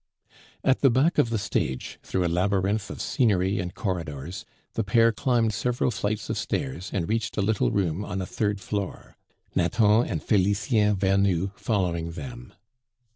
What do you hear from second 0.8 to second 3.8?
the back of the stage, through a labyrinth of scenery and